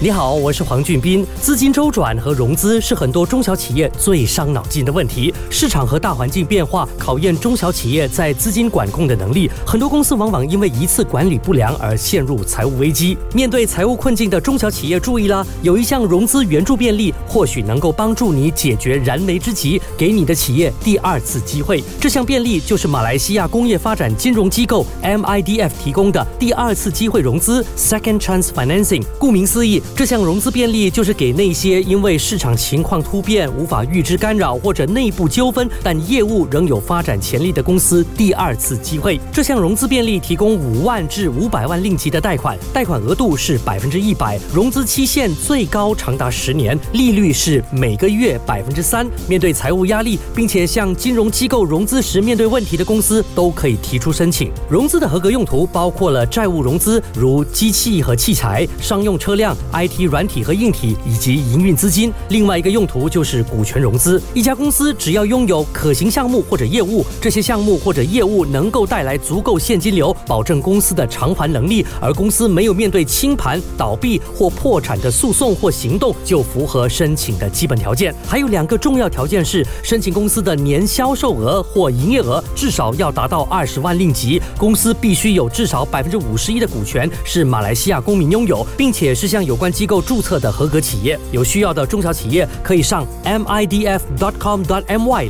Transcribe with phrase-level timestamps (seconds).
[0.00, 1.26] 你好，我是黄俊斌。
[1.40, 5.34] 资金周转和融资是很多中小企业最伤脑筋的问题。
[5.50, 9.50] 市场和大环境变化考验中小企业在资金管控的能力。
[9.66, 13.18] 很多公司往往因为一次管理不良而陷入财务危机。
[13.34, 15.44] 面对财务困境的中小企业，注意啦！
[15.62, 21.82] 有一项融资援助便利，或许能够帮助你解决燃眉之急，给你的企业第二次机会。
[22.00, 29.02] 这项便利就是马来西亚工业发展金融机构 MIDF 提供的第二次机会融资 （Second Chance Financing）。
[29.18, 29.82] 顾名思义。
[29.94, 39.18] 这项融资便利就是给那些因为市场情况突变、无法预知干扰或者内部纠纷，但业务仍有发展潜力的公司第二次机会。
[39.32, 49.04] 这项融资便利提供五万至五百万令吉的贷款，贷款额度是百分之一百，融资期限最高长达十年，利率是每个月百分之三。
[49.28, 54.52] 面对财务压力，并且向金融机构融资时面对问题的公司都可以提出申请。
[54.70, 62.12] 融资的合格用途包括了债务融资，如机器和器材、商用车辆、IT 软体和硬体以及营运资金。
[62.30, 64.20] 另外一个用途就是股权融资。
[64.34, 78.14] 一家公司只要拥有可行项目或者业务，这些项目或者业务能够带来足够现金流，保证公司的偿还能力，而公司没有面对清盘、倒闭或破产的诉讼或行动，就符合申请的基本条件。
[78.26, 91.18] 还有两个重要条件是：申请公司的年销售额或营业额至少要达到二十万令吉，公司必须有至少百分之五十一的股权是马来西亚公民拥有，并且是向有关机构注册的合格企业。
[91.30, 93.72] 有需要的中小企业可以上 midf.com.my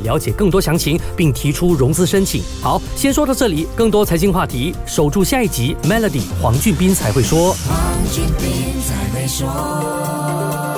[0.03, 2.43] 了解更多详情，并提出融资申请。
[2.63, 5.77] 好，先说到这里，更多财经话题，守住下一集。
[5.85, 7.55] Melody 黄俊斌才会说。
[7.67, 7.79] 黄
[8.13, 10.78] 俊斌才会说。